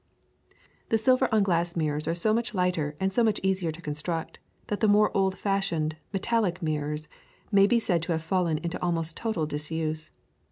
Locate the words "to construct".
3.71-4.39